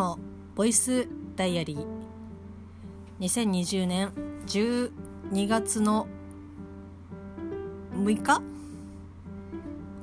[0.00, 0.18] の
[0.54, 1.06] ボイス
[1.36, 1.86] ダイアリー。
[3.20, 4.12] 2020年
[4.46, 4.90] 12
[5.46, 6.06] 月の
[7.92, 8.40] 6日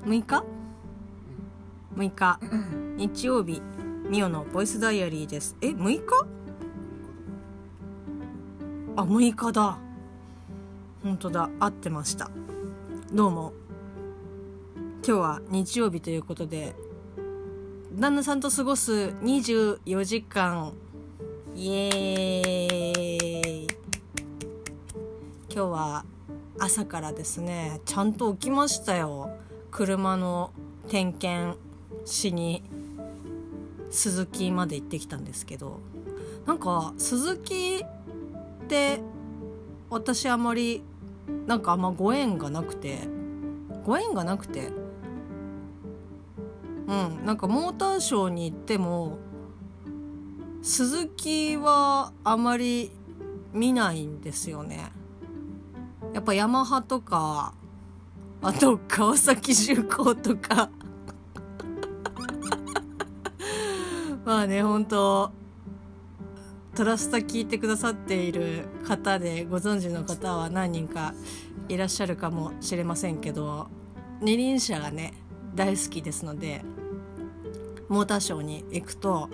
[0.05, 0.43] ？6日
[1.95, 2.39] ？6日。
[2.95, 3.59] 日曜日。
[4.07, 5.57] ミオのボイスダイアリーです。
[5.61, 6.27] え6日？
[8.97, 9.79] あ6日だ。
[11.01, 11.49] 本当だ。
[11.59, 12.29] 合ってました。
[13.11, 13.51] どうも。
[15.03, 16.75] 今日は日曜日ということで
[17.99, 20.71] 旦那さんと過ごす24時間。
[21.55, 23.67] イエーイ。
[25.49, 26.05] 今日は
[26.59, 29.31] 朝からですねちゃんと起きましたよ。
[29.71, 30.51] 車の
[30.89, 31.57] 点検
[32.05, 32.61] しに
[33.89, 35.79] 鈴木まで行ってきたんですけど。
[36.45, 38.99] なんか鈴木って
[39.89, 40.83] 私あまり
[41.47, 43.07] なんかあんまご縁がなくて。
[43.83, 44.71] ご縁がなくて。
[46.87, 47.25] うん。
[47.25, 49.17] なんかモーターショーに行っても
[50.61, 52.91] 鈴木はあまり
[53.53, 54.91] 見ないんですよね。
[56.13, 57.53] やっぱヤマハとか
[58.41, 60.69] あと川崎重工とか。
[64.25, 65.31] まあね本当
[66.75, 71.15] トラスタ聞いてくださっている方でご存知の方は何人か
[71.69, 73.67] いらっしゃるかもしれませんけど
[74.21, 75.13] 二輪車がね
[75.57, 76.61] 大好きですので
[77.89, 79.29] モーターショーに行くと、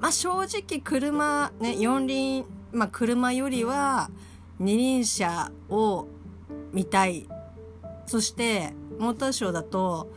[0.00, 4.10] まあ、正直車、ね、四輪、まあ、車よりは
[4.58, 6.08] 二輪車を
[6.72, 7.28] 見たい。
[8.06, 10.10] そしてモーターショーだと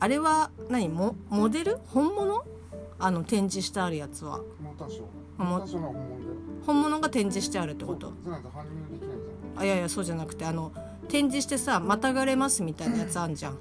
[0.00, 1.78] あれは何モモデル？
[1.88, 2.44] 本物？
[2.98, 4.38] あの展示してあるやつは。
[4.62, 5.04] モーターショー。
[5.38, 5.94] あもモーターショーの
[6.64, 7.00] 本物？
[7.00, 8.12] が展示してあるってこと？
[9.56, 10.72] あいやいやそうじゃなくてあの
[11.08, 13.58] 展示してさまたがれますみたいなやつあんじゃん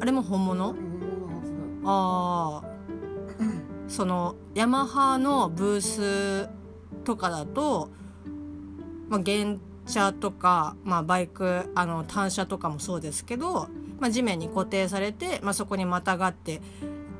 [0.00, 0.66] あれも本物？
[0.66, 2.78] 本物のはずだよああ
[3.88, 6.48] そのヤマハのブース
[7.04, 7.88] とかだと、
[9.08, 9.56] まあ、原
[9.86, 16.60] 車とか、まあ、バイクあの単車とかもそうですけど、まあ、地面に固定されて、まあ、そこにまたがって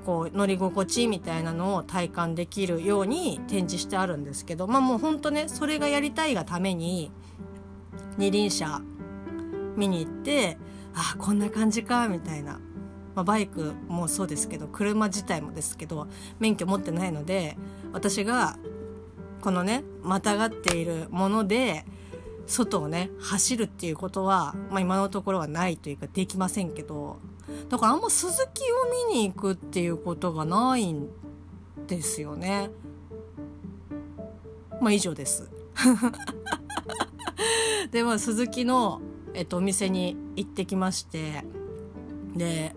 [0.05, 7.11] こう乗り心地みたいなのを体感できるように展示してあるんですけどまあもうほんとねそれがやりたいがために
[8.19, 8.83] 二輪車
[9.77, 10.59] 見に行って
[11.01, 12.61] あこんな感じかみたいな
[13.19, 16.07] まあ、バイクもそうですけど車自体もですけど
[16.39, 17.57] 免許持ってないので
[17.93, 18.57] 私が
[19.41, 21.85] このねまたがっているもので
[22.47, 27.17] 外をね走るっていうことは、まあ、今のところはないというかできませんけど
[27.69, 31.09] だからあんま鈴木を見に行くっていうことがないん
[31.89, 32.71] ですよね。
[34.81, 35.51] まあ以上です。
[37.91, 39.01] でまあ鈴木の、
[39.35, 41.45] えっと、お店に行ってきまして
[42.35, 42.75] で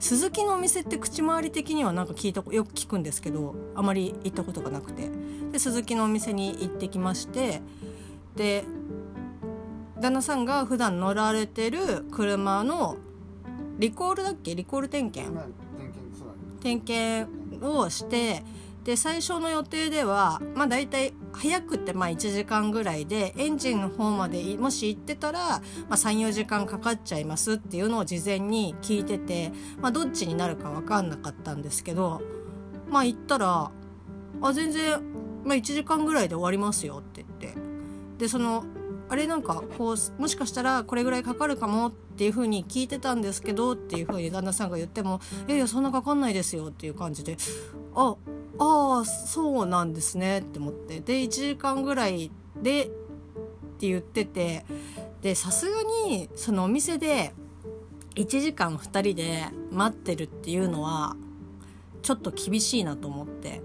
[0.00, 5.10] 鈴木のお店って口周り的にはなんか聞いたよく聞くんですけどあまり行ったことがなくて。
[5.48, 7.62] で鈴木のお店に行ってきまして
[8.36, 8.64] で
[9.98, 12.98] 旦那さんが普段乗られてる車の
[13.78, 14.54] リコールだっけ？
[14.54, 15.34] リコール点検？
[16.60, 17.32] 点検
[17.64, 18.44] をして
[18.84, 32.22] で最初の予定ではまあ大体早くてまあ1時間ぐらいでエンジンの方までもし行ってたら、まあ、34時間かかっちゃいますっていうのを事前に聞いてて、まあ、どっちになるか分かんなかったんですけど
[32.88, 33.70] まあ行ったら
[34.40, 35.00] 「あ全然、
[35.44, 37.58] まあ、1時間ぐらいで終わりますよ」って言って。
[38.18, 38.64] でその
[39.08, 47.36] あれなんかこうもしかしたらこれぐらいかかるかもっていう風に聞いてたんですけどっていう風に旦那さんが言っても「いやいやそんなかかんないですよ」っていう感じで
[47.94, 48.16] 「あ
[48.58, 51.00] ああそうなんですね」って思って。
[51.00, 52.30] で1時間ぐらい
[52.62, 52.88] でっ
[53.78, 54.64] て言ってて。
[55.22, 57.34] でさすがにそのお店で
[58.14, 61.16] 1時間2人で待ってるっていうのは
[62.02, 63.60] ちょっと厳しいなと思って。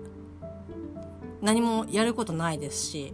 [1.44, 3.14] 何もやることないですし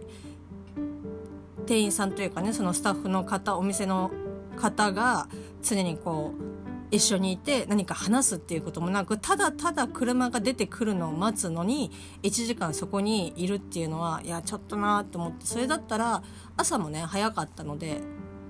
[1.66, 4.12] 店員さんというかねそのスタッフの方お店の
[4.56, 5.28] 方が
[5.62, 6.59] 常にこう
[6.90, 11.90] 一緒にいて何か話すっていうこともなくただただ車が出てくるのを待つのに
[12.22, 16.22] 1時間そこにいるっていうのはいやちょっとなと思ってそれだったら
[16.56, 18.00] 朝もね早かったので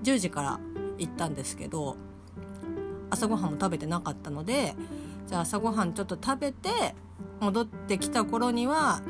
[0.03, 0.59] 10時から
[0.97, 1.97] 行ったんですけど
[3.09, 4.73] 朝ごはんも食べてなかったので
[5.27, 6.95] じゃあ朝ごはんちょっと食べて
[7.39, 9.01] 戻ってきた頃には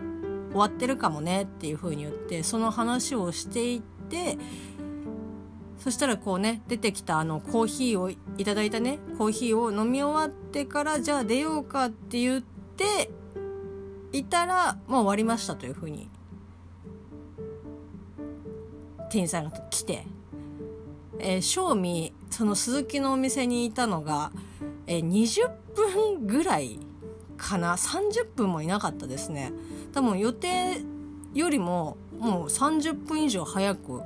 [0.52, 4.38] 終わってるかもねっていう風に言ってその話をしていって
[5.82, 12.42] そしたらこうね出てきたあのコーヒーをいただいたねコーヒーを飲み終わってからじゃあ出ようかって言っ
[12.78, 13.10] て
[14.12, 16.08] いたらもう終わりましたという風に
[19.10, 20.06] 店員さんが来て、
[21.18, 24.32] えー、正味その鈴木のお店にいたのが、
[24.86, 26.80] えー、20分ぐらい
[27.38, 29.52] かな30分もいなかったですね。
[29.94, 30.80] 多分予定
[31.34, 34.04] よりももう30分以上早く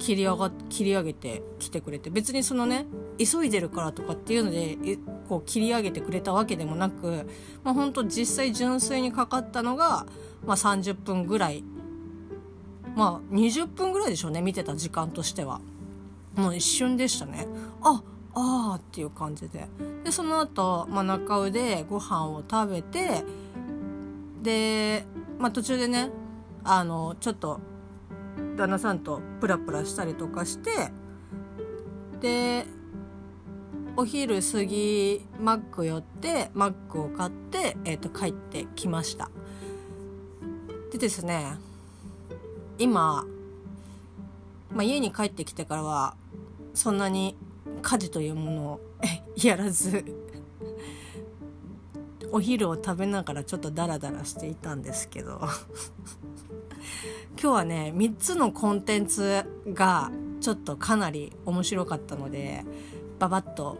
[0.00, 2.86] 切り上が切り上げてきてくれて別にそのね
[3.18, 4.78] 急いでるからとかっていうので
[5.28, 7.28] こう切り上げてくれたわけでもなく、
[7.62, 10.06] まあ、本当実際純粋にかかったのが、
[10.44, 11.62] まあ、30分ぐらい。
[12.96, 15.60] まあ20分ぐらいでしょうね見てた時間としては。
[16.34, 17.46] もう一瞬でしたね。
[17.82, 18.02] あ
[18.34, 19.68] あーっていう感じで。
[20.02, 23.24] でその後、まあ中尾でご飯を食べて
[24.42, 25.04] で、
[25.38, 26.10] まあ、途中でね
[26.64, 27.60] あのちょっと
[28.60, 30.70] 旦那さんとプラプラしたりとかして
[32.20, 32.66] で
[33.96, 39.30] お昼過ぎマック寄ってマックを買って、えー、と帰ってきました。
[40.92, 41.56] でですね
[42.78, 43.24] 今、
[44.72, 46.14] まあ、家に帰ってきてからは
[46.74, 47.36] そんなに
[47.80, 48.80] 家事というものを
[49.42, 50.04] やらず
[52.30, 55.40] お昼を食べながらちょっとダラダラしていたんですけど。
[57.42, 62.66] 今日はね3つのコンテンツがちょっとかなり面白かったので
[63.18, 63.78] ババッと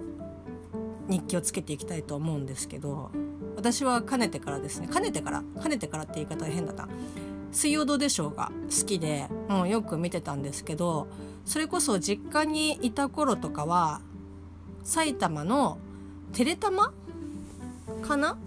[1.08, 3.10] 日記をつけていきたいと思うんですけど
[3.56, 6.88] 私はかねてからですねかねてからかねてからって言い方変だな
[7.52, 11.08] 「水曜どうでしょう」が好きでもうよく見てたんですけど
[11.44, 14.00] それこそ実家にいた頃とかは
[14.84, 15.76] 埼玉の
[16.32, 16.94] テレタマ
[18.00, 18.38] かな？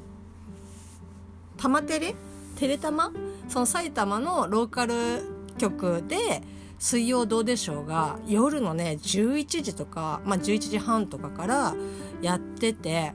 [1.58, 2.16] 玉テレ
[2.56, 3.12] テレタマ
[3.48, 5.24] その埼玉のローカル
[5.58, 6.44] 局で
[6.80, 11.76] 「水曜どうでしょう」が夜のね11時とか、まあ、11時半とかから
[12.22, 13.14] やってて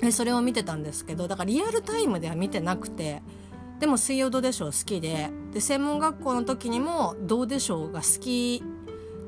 [0.00, 3.22] でそれを見てたんですけどだからリアルタイムでは見てなくて
[3.78, 8.62] でも「水曜どうでしょう」好きでで専門学校の時にも「どうでしょう」が好き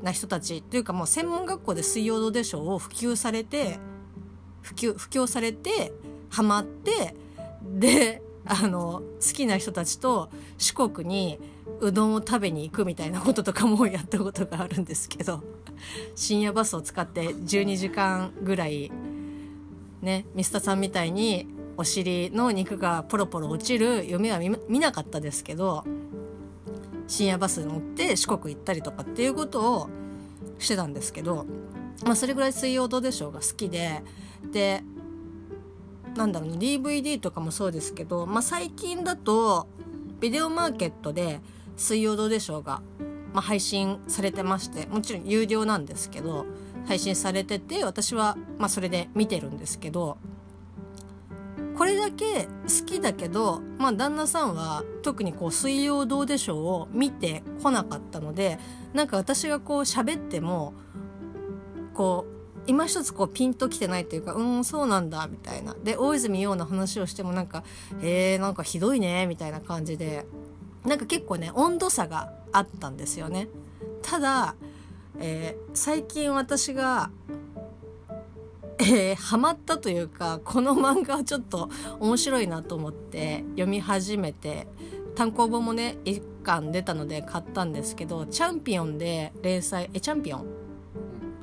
[0.01, 3.79] な人たちというかもう専門学校で「水曜どうでしょう」を普及されて
[4.61, 5.93] 普及布教されて
[6.29, 7.15] ハマって
[7.63, 11.39] であの好きな人たちと四国に
[11.79, 15.43] うどんを食べに行くみたいなこととかもやったことがあるんですけど
[16.15, 18.91] 深夜バスを使って12時間ぐらい
[20.01, 21.47] ねミスタさんみたいに
[21.77, 25.83] お尻の肉がポロポロ落ちる夢は見見なかったですけど
[27.07, 29.89] 深夜バスに乗って四国行ったりとかっていうことを
[30.59, 31.45] してたんですけど、
[32.05, 34.03] まあ、それぐらい「水曜どうでしょう」が好きで
[34.51, 34.83] で
[36.15, 39.67] なんだろうな DVD とかもそうですけど、まあ、最近だと
[40.19, 41.41] ビデオマーケットで
[41.75, 42.81] 「水曜どうでしょうが」
[43.33, 46.45] まあ、配信されてましてもちろん有料なんですけど
[46.85, 50.17] 配信されてて私はまあそれで見てるんですけど
[51.75, 58.59] これだけ好きだけど、まあ、旦那さんは特にこう「水曜どうでしょう」を見てこなかったので
[58.93, 60.73] なんか私がこう喋っても
[61.95, 62.32] こう
[62.67, 65.75] 今一つこうピンときてないというかうんそうなんだみたいな。
[65.83, 67.63] で大泉洋の話をしてもなんか
[68.01, 70.25] えー、なんかひどいねみたいな感じで。
[70.85, 73.47] なんか結構ね温度差があったんですよね。
[74.01, 74.55] ただ、
[75.17, 77.09] えー最近私が
[78.79, 81.69] えーハマったというかこの漫画はちょっと
[82.01, 84.67] 面白いなと思って読み始めて
[85.15, 90.62] 単行本もね1巻出たので買ったんですけど「チャンピオン」で連載えチャンピオン？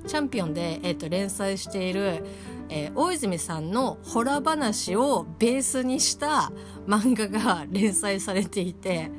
[0.06, 2.24] チャンピオンで、えー、と連載している、
[2.68, 6.52] えー大泉さんのホラ話をベースにした
[6.86, 9.10] 漫画が連載されていて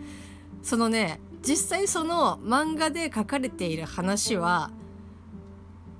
[0.61, 4.71] そのね実際その漫画で書かれている話は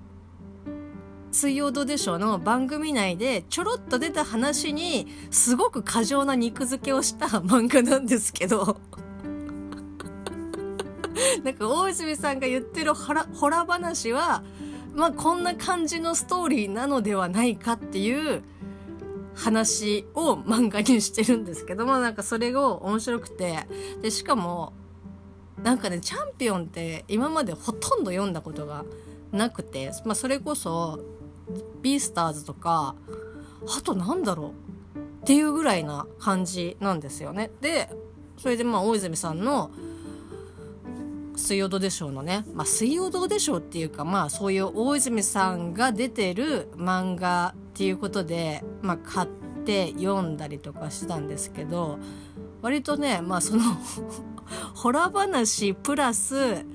[1.32, 8.80] 「水曜どうでしょう」の番組内でちょろっと出た話にすごく過剰な肉付けをした漫画なんですけど
[11.44, 14.44] なんか大泉さんが言ってるホラホラ話は
[14.94, 18.44] まあこんな感じのストーリーなのではないかっていう
[19.36, 23.68] 話を漫画にしてるんですけどもなんかそれが面白くて。
[24.02, 24.74] でしかも
[25.64, 28.84] なんかねチャンピオンって今までほとんど読んだことが
[29.32, 31.00] なくて、まあ、それこそ
[31.82, 32.96] ビースターズとか
[33.78, 34.72] あとなんだろう。
[35.22, 37.52] っていうぐらいな感じなんですよね。
[37.62, 37.90] で
[38.38, 39.70] それでまあ大泉さんの
[41.42, 49.28] 「水曜どうでしょう」のね「まあ、水曜どうでしょう」っていうかまあそういう大泉さんが出てる漫画っていうことで、まあ、買っ
[49.66, 52.00] て読んだりとかしてたんですけど
[52.62, 53.64] 割とねまあその
[54.76, 56.66] ホラー話プラス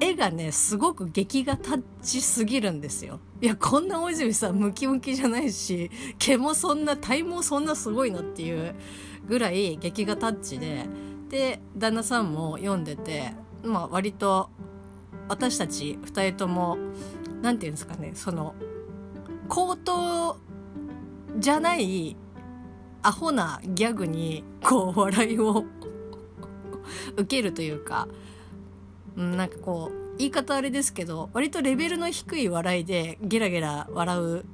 [0.00, 3.20] 絵がねすごく劇画タッチすぎるんですよ。
[3.40, 8.74] いやこんな大泉さんムキムキじゃないし毛もそんな体もそんなすごいのっていう
[9.28, 10.86] ぐらい劇画タッチで
[11.28, 13.32] で旦那さんも読んでて
[13.62, 14.50] まあ割と
[15.28, 16.78] 私たち2人とも
[17.42, 18.54] 何て言うんですかねその
[19.48, 20.36] 口頭
[21.38, 22.16] じゃない
[23.02, 25.64] アホなギャグにこう笑いを
[27.16, 28.08] 受けるというか、
[29.16, 34.44] うん、なんかこう言い方あれですけど割とレベルの低い笑いでゲラゲラ笑う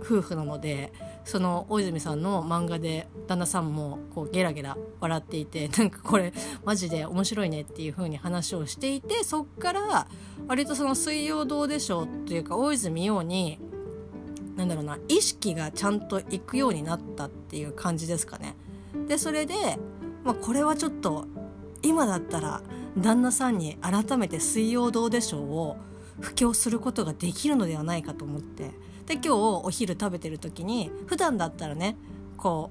[0.00, 0.92] 夫婦なので
[1.26, 6.32] その大泉さんの漫画で旦那さんもこうゲラゲラ笑っていて なんかこれ
[6.64, 10.06] マジで面白いねっていう風に話をしていてそっから
[10.46, 13.58] 割とその「水曜どうでしょう」っていうか大泉洋に
[14.54, 18.54] なんだろうな意識がちゃんといくようになったっていう感じですかね。
[19.08, 19.54] でそれで、
[20.24, 21.26] まあ、これはちょっと
[21.82, 22.62] 今だったら
[22.96, 25.76] 旦那さんに改めて「水曜どうでしょう」を
[26.20, 28.70] 布教することができるのではないかと思って
[29.06, 31.96] で今日お昼食べてる時に普段だったらね
[32.36, 32.70] こ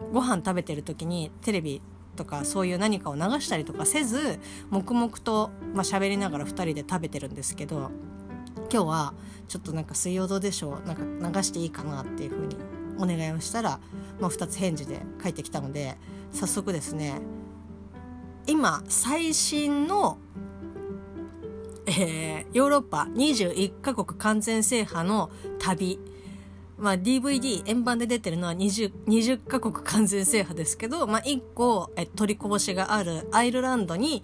[0.00, 1.80] うご飯食べてる時にテレビ
[2.16, 4.40] とかそういう何かを流したりとかせず
[4.70, 7.90] 黙々とまあ喋りながら2人で食べてるんですけど
[8.72, 9.14] 今日は
[9.46, 12.56] ちょっとなんか「水曜どうでしょう」なんか流していいかなっていう風に
[12.98, 13.80] お願いをしたら、
[14.20, 15.96] まあ、2つ返事で返ってきたので
[16.32, 17.20] 早速ですね
[18.46, 20.16] 今最新の、
[21.88, 25.98] えーヨーロッパ21カ国完全制覇の旅。
[26.78, 34.22] まあ、DVD 円盤で出てるのは 20, 20カ国完全制覇ですけど、まあ、1個え取りこぼしがあるアイルランドに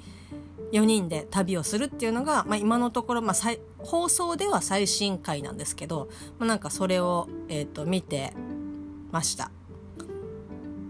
[0.71, 3.35] 4人で旅をするっていうのが、まあ、今のところ、まあ、
[3.79, 8.33] 放送では最新回なんですけど、まあ、なんかそれを、えー、と見て
[9.11, 9.51] ました。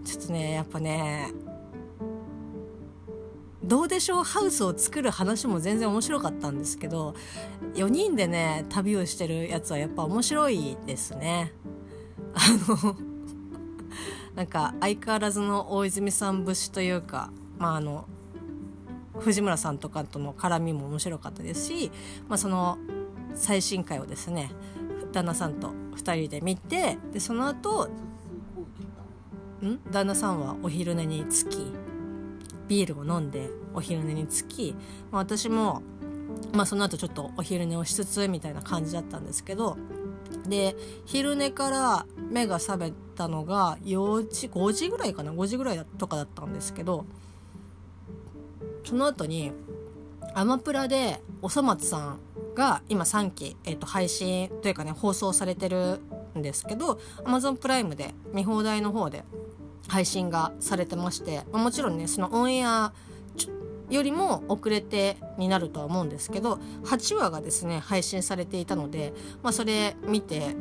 [0.05, 1.33] ちょっとねやっぱね
[3.65, 4.25] どうでしょう？
[4.25, 7.15] ハウスを作る話も全然面白かったんですけど
[7.75, 11.53] 4人でね旅をしてるやつはやっぱ面白いですね。
[12.35, 12.97] あの
[14.37, 18.05] なんか相変わらずの大泉さん節というかまああの
[19.19, 21.93] 藤村さんとかとの絡みも面白かったですし、
[22.29, 22.79] まあ、その
[23.35, 24.51] 最新回をですね
[25.13, 27.89] 旦那さんと2人で見てでその後
[29.63, 29.79] ん？
[29.91, 31.73] 旦那さんはお昼寝につき
[32.69, 34.75] ビールを飲んでお昼寝につき、
[35.11, 35.83] まあ、私も、
[36.53, 39.77] まあ、その後ちょっとお昼寝をしつつみたいな感じだったんですけど
[40.47, 47.07] で昼寝から目が覚めたのが4時5時ぐらいかな？5時ぐらいとかだったんですけど
[48.85, 49.53] その後に
[50.35, 52.19] アマプラでおそ松さん
[52.55, 56.01] が今3期、えー、と配信というかね放送されてる
[56.37, 59.25] んですけど Amazon プライムで見放題の方で
[59.89, 62.93] 配信がされてましてまもちろんねそのオンエア
[63.91, 69.13] よりも遅れてになるとは思うんですけど8話がですね配信されていたので、
[69.43, 70.57] まあ、それ見て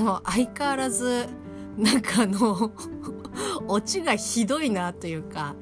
[0.00, 1.28] もう相変わらず
[1.76, 2.72] なんかあの
[3.68, 5.54] オチがひどいなというか。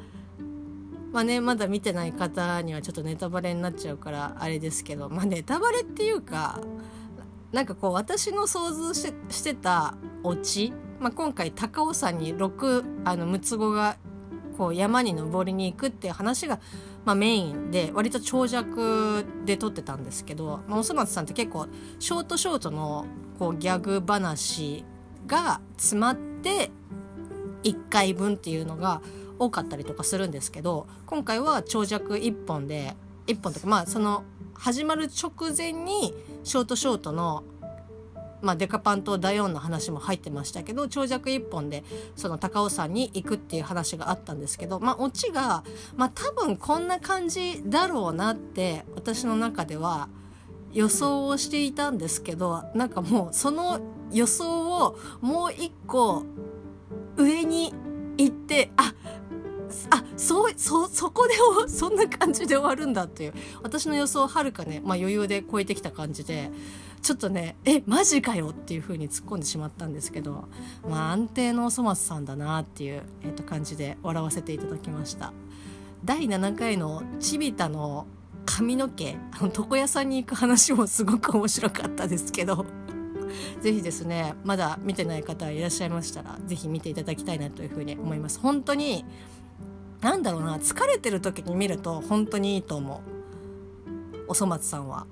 [1.12, 6.60] まあね、まだ見てない方にはちょっとネタバレになっちゃうからあれですけど、まあ、ネタバレっていうか
[7.52, 13.96] なんかこう私の想像ししてたオチ、まあ、今回高尾山に6あの六つ子が
[14.56, 16.60] こう山に登りに行くっていう話が、
[17.04, 21.66] まあ、メインで割と長尺で撮ってたんですけど、まあ、おそ松さんって結構
[21.98, 23.06] ショートショートの
[23.38, 24.84] こうギャグ話
[25.26, 26.70] が詰まって
[27.62, 29.02] 1回分っていうのが
[29.38, 34.24] 多かったりとかするんですけど今回は長尺1本で1本とかまあその
[34.54, 37.44] 始まる直前にショートショートの、
[38.43, 41.85] まあ、デカパンとダヨンの話も入ってましたけど長尺1本で
[42.16, 45.64] その高尾山に行くっていう話があったんですけどまあオチが、
[45.97, 50.09] まあ、多分こんな感じだろうなって私の中では
[50.73, 53.81] 予想をしていたんですけどなんかもうその
[54.12, 56.25] 予想をもう一個
[57.16, 57.73] 上に
[58.19, 58.95] 行ってあ
[59.90, 61.35] あそうそそこで
[61.69, 63.35] そんな感じで終わるんだっていう。
[63.62, 66.50] 私の予想をはるかね、まあ、余裕で超えてきた感じで
[67.02, 70.49] ちょっとねえマジかよっていう風に突っ込んでしまったんですけど、
[70.88, 75.33] まあ、安定のおそ松さんだなっていう、えー、と感じで笑わせていただきました。
[76.05, 78.07] 第7回のチビタの
[78.45, 82.64] 髪の毛あの床屋さんに行く話もすごく面白かったですけど
[83.61, 88.38] ぜひですねまだ見てない方いらっしゃいましたらぜひ見ていただきたいなというふうに思います。
[88.40, 89.05] 本当に
[90.00, 95.06] なんだろうな疲れてる時に見ると本当にいいと思うおそ松さんは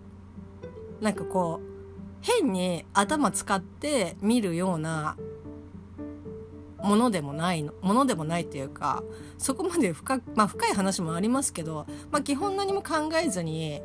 [1.01, 1.75] なんかこう
[2.21, 5.17] 変に頭使って見るような
[6.83, 9.03] ものでもないのものでもないっていうか
[9.39, 13.81] そこまで深,、まあ、深い話もありますけど、まあ、基本何も考えずに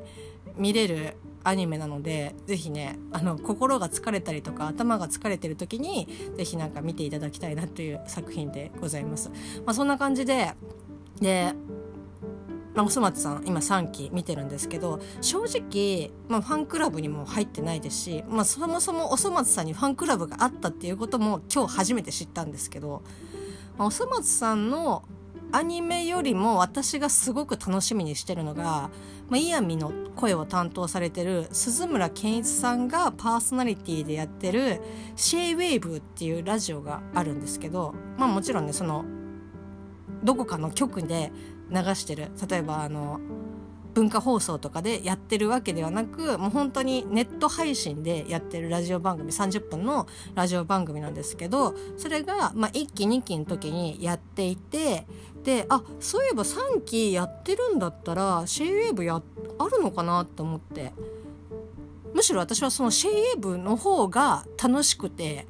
[0.57, 9.29] 見れるアニメなのでぜひねあの心が疲れたりとか頭が疲れてる時にぜひなんか見ていただきたいなという作品でございます。
[9.65, 10.53] まあ、そんな感じで
[11.21, 11.53] で
[12.75, 23.03] まあ、おそ松さん今3期見てるんですけど正直、まあ、ファンクラブにも入ってないですし、まあ、そもそもおそ松さんにファンクラブがあったっていうことも今日初めて知ったんですけど、
[23.77, 25.03] まあ、おそ松さんの
[25.51, 34.79] アニメよりも私がすごく楽しみにしてるのが、まあ、イヤミの声を担当されてる鈴村健一さんがパーソナリティでやってる
[35.17, 39.03] 「シェイウェーブ」っていうラジオがあるんですけど、まあ、もちろんねその
[40.23, 41.31] どこかの局で
[41.69, 42.29] 流してる。
[42.49, 43.19] 例えばあの
[43.93, 55.05] 文化放送とかでやってるわけではなくもう本当にネット配信でやってるラジオ番組30分のラジオ番組なんですけどそれが、まあ、1期2期の時にやっていて
[55.43, 59.21] であそういえば3期やってるんだったらシェイウェーブや
[59.57, 60.93] あるのかなと思って。
[62.13, 65.47] むしろ私はそのシェイウェーブの方が楽しくて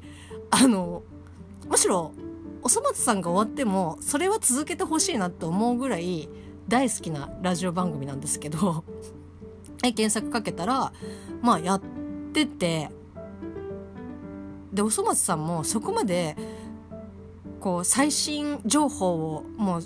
[0.50, 1.02] あの
[1.68, 2.12] むしろ
[2.62, 6.28] おそ松さんが終わってもそれは続けてほしいなって思うぐらい
[6.68, 8.84] 大好きなラジオ番組なんですけど
[9.82, 10.92] 検索かけたら
[11.40, 11.82] まあやっ
[12.32, 12.90] てて
[14.72, 16.36] でおそ松さんもそこまで
[17.60, 19.82] こう最新情報をもう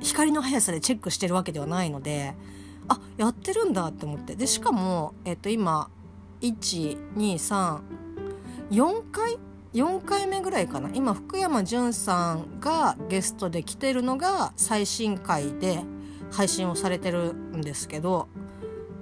[0.00, 2.34] 光の速さでチェックしてるわけではないので
[2.88, 4.34] あやってるんだって思って。
[4.34, 5.90] でしかも、えっと、今
[6.40, 7.80] 123
[8.70, 9.38] 4回
[9.74, 10.90] 4回目ぐらいかな。
[10.94, 15.82] 今福山潤さんがゲストで来てるのが最新回で
[16.30, 18.28] 配信をされてるんですけど。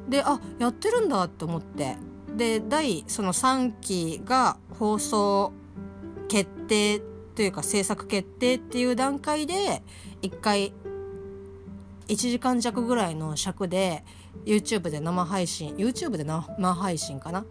[0.08, 1.96] であやってるんだって思って。
[2.36, 5.52] で第その3期が放送
[6.28, 7.00] 決定
[7.34, 9.82] というか制作決定っていう段階で
[10.22, 10.72] 1回
[12.08, 14.04] 1時間弱ぐらいの尺で
[14.44, 17.44] YouTube で生配信 YouTube で生配信かな？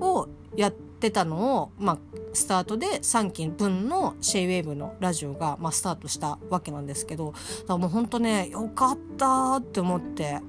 [0.00, 1.98] をやってたのを、まあ、
[2.32, 10.40] スタートで3期分のシェイウェーブのラジオが、まあ、スタートしたわけなんですけどだからもうほんとねよかったって思って。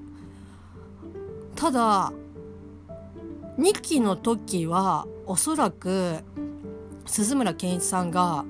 [1.56, 2.14] ただ
[3.58, 6.18] 2期の時はおそらく
[7.08, 8.46] 鈴村健一さんが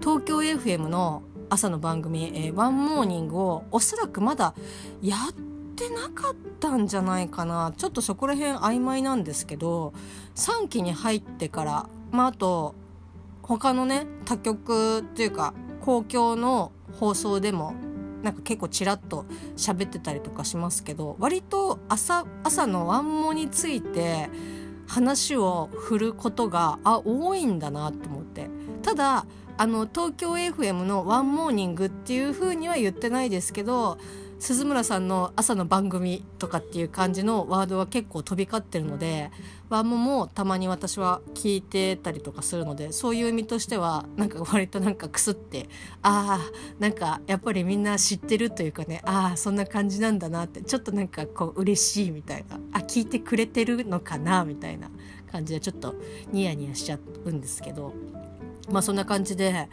[0.00, 4.54] 東京 FM の朝の番組「えー、ワンモーニング」をおそらくまだ
[5.02, 5.49] やっ
[5.80, 7.72] てなかったんじゃないかな。
[7.74, 9.94] ちょっとそこら辺曖昧なんですけど
[10.34, 12.74] 3期に入ってからまああと
[13.42, 17.72] 他のね他局っていうか公共の放送でも
[18.22, 19.24] なんか結構ちらっと
[19.56, 24.28] 喋ってたりとかしますけど割と朝朝のワンモについて
[24.86, 28.50] 話を振ることがあ多いんだなって思って。
[28.82, 33.98] ただあの東京 FM の「ワンモーニング」っていう風には言ってないですけど
[34.40, 39.30] 鈴村さんの朝の番組とかっていう感じのワードは結構飛び交ってるので
[39.68, 45.68] ワンモもたまに私は聞いてたりとかするのでそういう意味としてはなんか割となんかくすって
[46.02, 46.40] あ
[46.80, 54.90] あんかやっぱりみんな知ってるというかねああそんな感じなんだなってちょっとなんかこう嬉しいみたいなあ聞いてくれてるのかなみたいな
[55.30, 55.94] 感じでちょっと
[56.32, 57.92] ニヤニヤしちゃうんですけど
[58.70, 59.68] まあそんな感じで。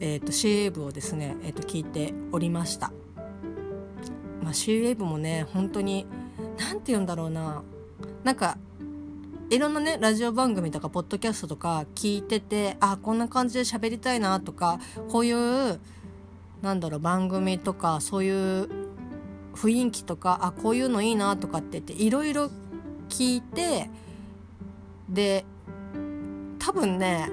[0.00, 2.90] えーと、シェーブをですね、えーと聞いておりました
[4.44, 6.06] まあ、シーウェーブもね本当に
[6.58, 7.62] 何て言うんだろうな。
[8.22, 8.58] なんか
[9.50, 15.80] いろんなねラジオ番組とかポッドキャストとか聞いててあこんな感じで喋りたいなとかこういう
[16.62, 18.68] なんだろう番組とかそういう
[19.54, 22.50] 雰囲気とかあこういうのいいなとかって言っていろいろ
[23.08, 23.90] 聞いて
[25.08, 25.44] で
[26.58, 27.28] 多分ね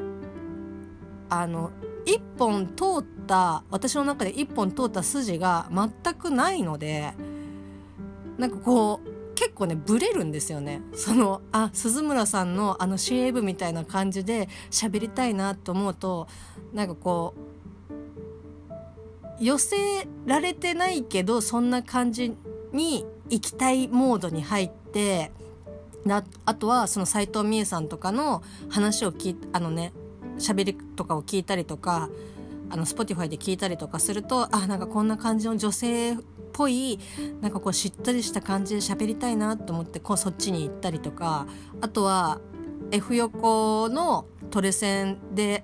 [1.30, 1.72] あの
[2.06, 7.14] 一本通った私の中で一本通った筋が全くないので
[8.38, 10.82] なんかこう結構ねブレるんですよね。
[10.94, 16.28] そのあ鈴村さんのあの CAV みたいな感じで喋りたいなと思うと
[16.74, 19.76] なんかこう寄せ
[20.28, 22.38] られてないけどそんな感じ
[22.72, 25.32] に行きたいモードに入って
[26.46, 29.94] あとはその斎藤美恵さんとかの話を聞いあのね
[30.38, 32.10] 喋りとかを聞いたりとか
[32.70, 36.18] あの Spotify で聞いたりとかするとあなんかこんな感じの女性っ
[36.54, 37.00] ぽい
[37.42, 41.48] なんかこうしっとりした感じで喋りたいなと思ってこうそっちに行ったりとか
[41.82, 42.40] あとは
[42.92, 45.64] F 横のトレセンで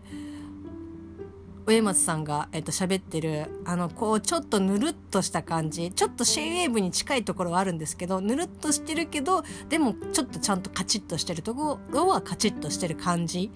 [1.65, 13.51] 上松さんが、えっと、喋ってるあのこうちょっとぬるっとした感じちょっとシェイウェーブに近いところはあるんですけどぬるっとしてるけどでもちょっとちゃんとカチッとしてるところはカチッとしてる感じ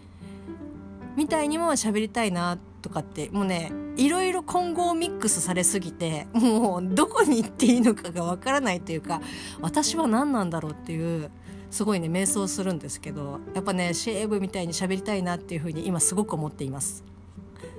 [1.15, 9.21] みたいにも喋りたいなとかってもうねいろいろ混合ミックスされすぎてもうどこに行っていいのかがわからないというか
[9.61, 11.29] 私は何なんだろうっていう
[11.69, 17.03] すごいね瞑想するんですけどやっぱねシェーブみたいに喋りたいなっていうふうに今すごく思っています。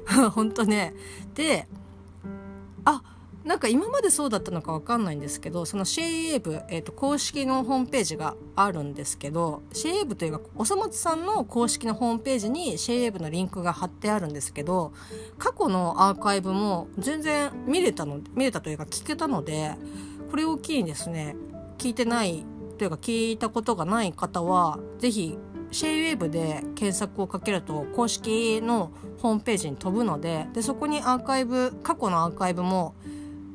[0.33, 0.95] 本当ね
[1.35, 1.69] で
[2.85, 3.03] あ
[3.45, 14.93] なんか今までそうだったのかわかんないんですけどその CA 部、えー、と公式のホームページがあるんですけど CA 部というかおそ松さんの公式のホームページに CA 部のリンクが貼ってあるんですけど
[15.39, 19.75] 過去のアーカイブも全然見れたの見れたというか聞けたので
[20.31, 21.37] これを機にですね。
[21.83, 22.45] 聞いてない
[22.79, 25.37] というか聞いたことがない方はぜひ
[25.73, 32.95] シェイウェーブで検索をかけると公式のホームページに飛ぶのででそこにアーカイブ過去のアーカイブも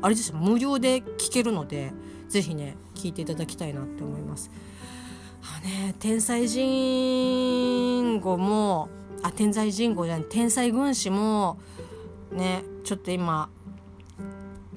[0.00, 1.92] あれですよ無料で聞けるので
[2.30, 4.50] ぜひね聞いていただきたいなって思います。
[5.62, 8.88] ね、天才人語も
[9.22, 11.58] あ天才人語じゃない天才軍師も
[12.32, 13.48] ねちょっと今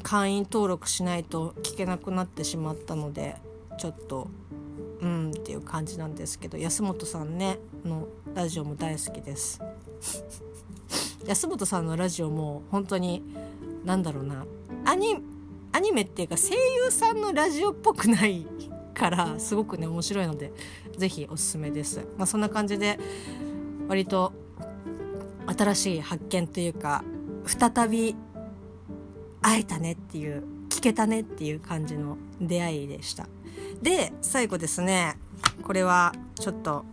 [0.03, 3.37] 会員登録しないと聞けなくなってしまったので
[3.77, 4.27] ちょっと
[5.01, 9.61] うんっていう感じなんですけど安本さんねのラジオも大好きです
[11.25, 13.23] 安本さんのラジオも本当に
[13.85, 14.45] 何だろうな
[14.85, 15.17] アニ
[15.73, 18.45] アニメっていうか声優さんのラジオっぽくない
[18.93, 20.51] からすごくね面白いので
[20.97, 22.05] 是非おすすめです。
[22.17, 22.99] まあ、そんな感じで
[23.91, 24.31] 割と
[25.47, 27.03] 新しい発見というか
[27.45, 28.15] 再び
[29.41, 33.27] 会えたねっていう聞けたねっていう感じの出会いでした。
[33.81, 35.17] で最後ですね
[35.63, 36.85] これはちょっと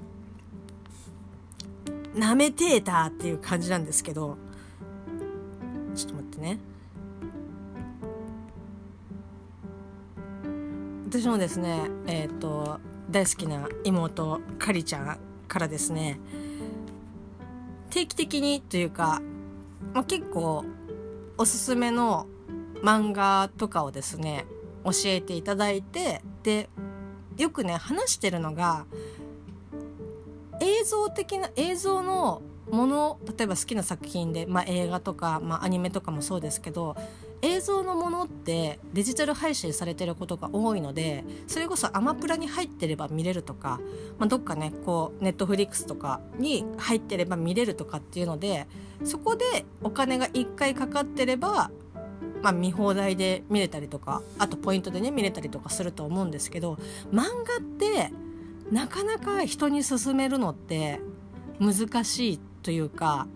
[2.17, 4.37] なめてーたっていう感じなんですけど
[5.95, 6.59] ちょっと待ってね
[11.09, 16.19] 私もですねえっ、ー、と大好きな妹かりちゃんからですね
[17.91, 19.21] 定期的にというか、
[19.95, 20.65] まあ、結構
[21.37, 22.27] おすすめの
[22.83, 24.47] 漫画とかをですね
[24.85, 26.69] 教えていただいてで
[27.37, 28.87] よくね話してるのが
[30.61, 36.97] 映像的な映像のもの例えば好きな作品で、まあ、映画とか、まあ、アニメとかもそうですけど
[37.43, 43.81] 映像のものってデジタル配信されてることが多いのでそれこそアマプラに入ってれば見れるとか、
[44.19, 48.67] まあ、どっかねこうネットフリックスとかに入ってれば見れるとかっていうので
[49.05, 51.71] そこでお金が1回かかってれば、
[52.43, 56.75] まあ、見放題で見れたりとかあとポイントでね見れたりとかすると思うんですけど
[57.13, 58.13] 漫画って
[58.73, 61.01] なかなか人に勧めるのって
[61.61, 63.27] 難しいというか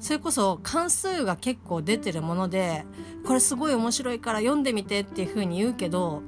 [0.00, 2.84] それこそ関数が結構出てるもので
[3.26, 6.22] これすごい面白いから読んでみてっていう風に言うけど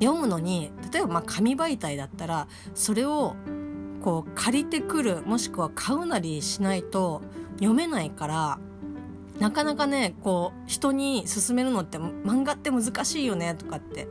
[0.00, 3.36] 読むのに例えばまあ紙媒体だったらそれを
[4.02, 7.22] こう借りてくるもしくは買うなりしないと
[7.56, 8.58] 読めないから
[9.38, 14.08] なかなかねこう人に勧めるのって漫画って難しいよねとかって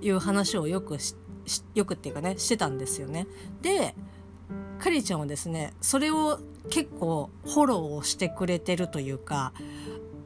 [0.00, 0.98] いう話をよく
[1.74, 3.26] よくっていうかねしてたんですよね。
[3.62, 3.94] で
[4.82, 6.40] かりちゃんはですねそれを
[6.70, 9.52] 結構フォローをしてくれてるというか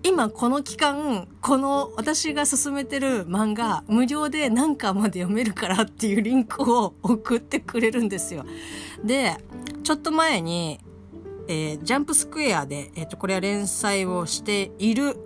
[0.03, 8.45] 今この期間この私が勧めてる漫画無料で何巻まで読めるからっていうリンクを送ってくれるんですよ。
[9.05, 9.37] で
[9.83, 10.81] ちょっと前に、
[11.49, 15.17] えー、ジャンプスクエアで、えーと、これは連載をしている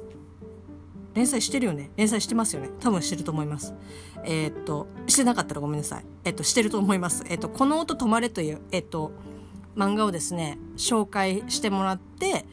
[1.14, 3.74] 連載してるよね連載してますよね多分してると思います。
[4.24, 6.04] えっ、としてなかったらごめんなさい。
[6.24, 7.24] えっ、としてると思います。
[7.28, 9.12] えっ、とこの音止まれというえっ、と
[9.76, 12.44] 漫画をですね紹介してもらって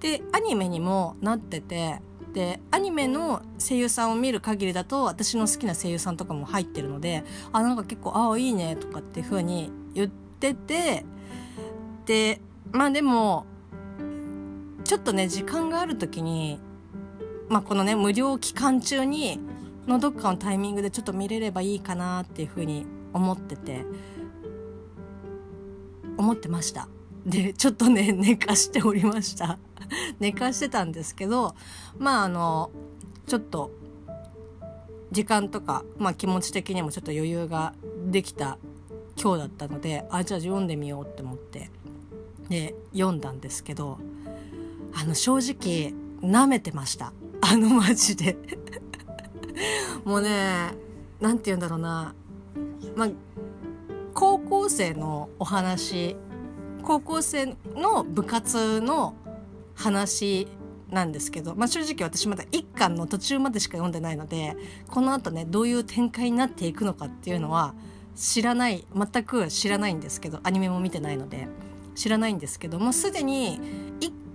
[0.00, 2.00] でアニメにもなってて
[2.32, 11.06] でアニメの声優さんを見る限りだと私の好きな声優さんとかも入ってるのであなんか結構「ああいいね」とかっていう風に言ってて
[12.04, 12.40] で
[12.72, 13.46] まあでも
[14.84, 16.60] ちょっとね時間がある時に、
[17.48, 19.38] まあ、このね無料期間中に
[19.86, 23.84] のどっかのタイミングでちょっと見れればいいかなっていう風に思ってて。
[26.16, 26.88] 思ってました。
[27.24, 29.58] でちょっとね 寝かしておりました。
[30.18, 31.54] 寝かしてたんですけど
[31.98, 32.70] まああの
[33.26, 33.70] ちょっと
[35.12, 37.74] 時間とか、まあ、気持ち的にもちょっと余裕が
[38.10, 38.58] できた
[39.20, 41.70] 今日だったのであじゃあ読んでみようって思って。
[42.48, 43.98] で読んだんですけど
[44.94, 47.12] あの正直舐めてました。
[47.50, 48.36] あのマジで。
[50.04, 50.72] もうね
[51.20, 52.14] 何て言うんだろうな。
[52.94, 53.08] まあ
[54.14, 56.16] 高校生のお話
[56.82, 59.14] 高校生の部活の
[59.74, 60.48] 話
[60.88, 64.56] なんですけど、まあ、正直私まだ1巻の途中までしか読んでないので
[64.88, 67.74] このあとねどういう展開になっていくのかっていうのは
[68.14, 71.48] 知らない全く知らないんですけどアニメも見てないので
[71.96, 73.60] 知らないんですけどもすでに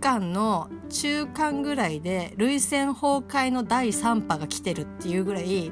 [0.01, 5.71] 1巻の中間ぐらいで涙腺崩壊の第3波が来てるっていうぐらい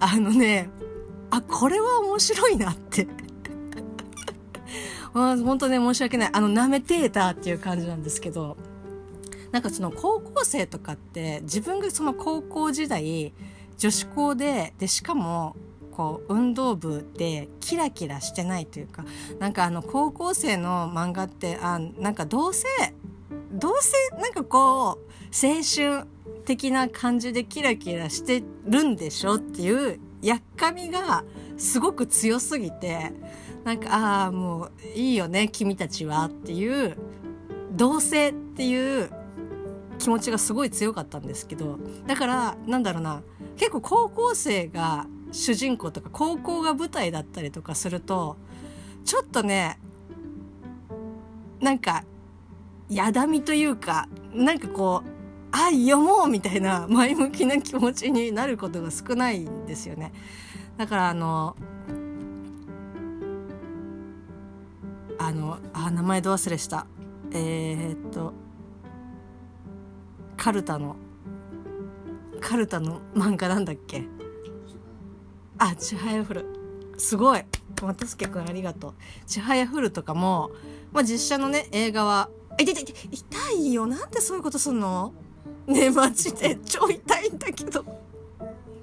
[0.00, 0.70] あのね
[1.30, 3.06] あこれは面白いなって。
[5.12, 6.30] 本当ね申し訳ない。
[6.32, 8.56] あの舐めてーたっていう感じなんですけど。
[9.52, 13.32] なんかその高校生とかって自分がその高校時代
[13.78, 15.56] 女子校ででしかも
[15.90, 19.06] こう運動部でキラキラしてないというか
[19.38, 22.66] なんかあの高校生の漫画ってあなんかどうせ
[23.50, 26.06] どうせなんかこう青春
[26.44, 31.24] 的な感じでキラキラしてるんでしょっていうやっかみが
[31.56, 33.12] すごく強すぎて
[33.64, 36.96] なんかああもういいよね君たちはっていう
[37.72, 39.10] 同性っていう
[39.98, 43.22] 気持ちがすごい強かったんですけどだからなんだろうな
[43.56, 48.36] 結構高校生が主人公とか高校が舞台だったりとかすると
[49.04, 49.78] ちょっとね
[51.60, 52.04] なんか
[52.88, 55.08] やだみというかなんかこう
[55.50, 60.12] あ読もうみたいな 前向きな気持ちになることが少ないんですよね。
[60.76, 61.56] だからあの
[65.18, 66.86] あのあ名前ど忘れした。
[67.32, 68.32] えー、っと
[70.36, 70.96] カルタの
[72.40, 74.06] カルタの漫画なんだっけ？
[75.58, 76.46] あちはやふる。
[76.96, 77.42] すごい。
[77.80, 78.94] 又助君ありがとう。
[79.26, 80.50] ちはやふるとかも、
[80.92, 83.86] まあ、実写のね映画はい痛い痛いよ。
[83.86, 85.12] なんでそういうことすんの？
[85.66, 86.56] ねえマジで。
[86.64, 87.84] 超痛いんだけど。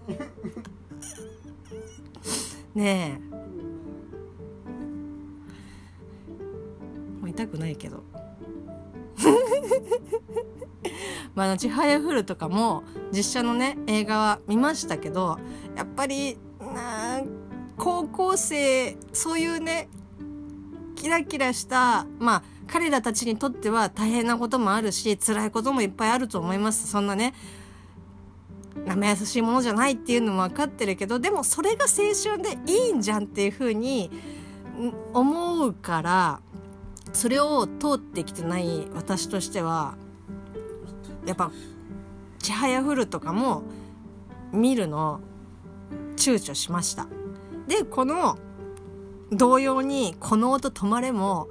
[2.75, 3.35] ねえ。
[7.21, 8.03] もう痛くないけど。
[11.33, 15.37] まあ、あの「ちはやふる」とかも実写のね映画は見ましたけど
[15.75, 17.21] やっぱりな
[17.77, 19.89] 高校生そういうね
[20.95, 26.87] キラキラしたまあ彼らたちにとっては大変なこともあるし辛いこともいっぱいあると思います。
[26.87, 27.33] そんなね
[28.85, 34.11] 生優しいものじゃないっていうのも分かってるけどでもそれが青春でいいんじゃんっていうふうに
[35.13, 36.41] 思うから
[37.13, 39.95] それを通ってきてない私としては
[41.25, 41.51] やっぱ
[42.39, 43.63] 「ちはやふる」とかも
[44.51, 45.21] 見るの
[46.17, 47.07] 躊躇しました。
[47.67, 48.37] でこの
[49.31, 51.47] 同様に「この音止まれ」も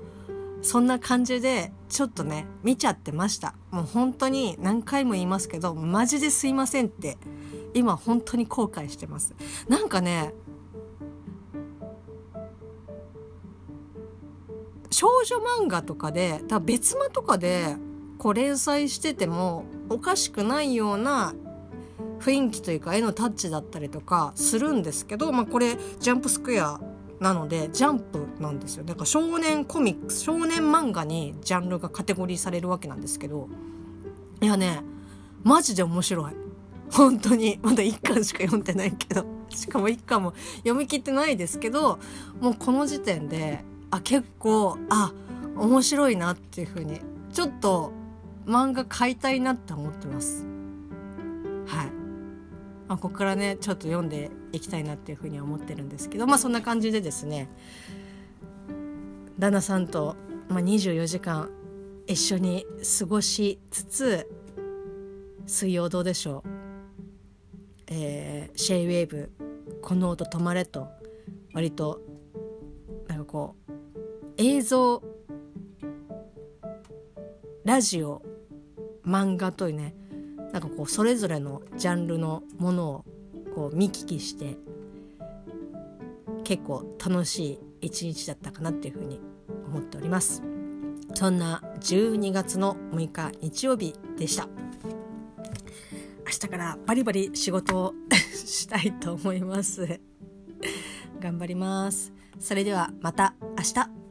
[0.65, 3.55] そんな感じでちょっとね見ちゃってました。
[3.71, 7.19] もう本当に何回も言いますけどマジですいませんって
[7.75, 9.35] 今本当に後悔してます。
[9.69, 10.33] なんかね
[14.91, 17.77] 少女漫画とかで多分別間とかで
[18.17, 21.35] こう連載しててもおかしくないような
[22.21, 26.81] 雰囲気というか絵のタッチだったりとかするんですけど、まあ、これジャンプスクエア
[27.21, 28.85] なのでジャンプなんですよ。
[28.85, 33.49] だから少年コミックス少年漫画にジャンルがカテゴリーされるわけなんですけど
[34.41, 34.83] いやね
[35.43, 36.33] マジで面白い。
[36.91, 37.59] 本当に。
[37.63, 39.25] まだ1巻しか読んでないけど。
[39.51, 41.99] しかも1巻も読み切ってないですけど
[42.41, 45.13] もうこの時点であ結構あ
[45.57, 47.01] 面白いなっていう風に
[47.33, 47.93] ちょっと
[48.47, 50.45] 漫画買いたいなって思ってます。
[51.67, 52.04] はい。
[52.89, 57.49] まあ、ここからねちょっと読んでいきたいなっていうふうには思ってるんですけどまあそんな感じでですね
[59.39, 60.17] 旦那さんと、
[60.49, 61.51] まあ、24時間
[62.07, 62.67] 一緒に
[62.99, 64.31] 過ごしつつ
[65.47, 66.49] 水曜どうでしょう、
[67.89, 69.33] えー、シェイウェーブ
[69.83, 70.89] この音止まれと
[71.53, 72.01] 割と
[73.09, 73.73] なんかこう
[74.37, 75.03] 映像
[77.65, 78.23] ラジオ
[79.07, 79.95] 漫画というね
[80.55, 83.05] なんかこうそれぞれのジャンルのものを
[83.57, 84.57] こう見聞きして
[86.45, 89.19] 結構楽しい一日だったかなっていうふうに
[89.67, 90.45] 思っております。
[91.15, 94.47] そんな12月の6日日曜日でした。
[96.25, 100.01] 明日からバリバリ仕事を したいと思います。
[101.19, 102.13] 頑張ります。
[102.39, 104.04] それではまた明日。